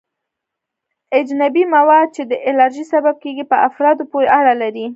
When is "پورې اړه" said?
4.11-4.53